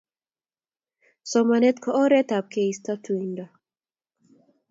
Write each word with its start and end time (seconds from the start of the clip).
somanet 1.31 1.77
ko 1.83 1.89
oret 2.03 2.29
ap 2.37 2.45
keisto 2.53 2.91
tuindo 3.03 3.45